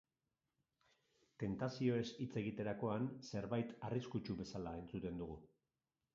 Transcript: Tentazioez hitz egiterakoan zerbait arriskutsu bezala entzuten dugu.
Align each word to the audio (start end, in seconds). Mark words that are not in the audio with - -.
Tentazioez 1.43 2.05
hitz 2.23 2.31
egiterakoan 2.43 3.07
zerbait 3.29 3.77
arriskutsu 3.91 4.41
bezala 4.43 4.77
entzuten 4.81 5.23
dugu. 5.25 5.39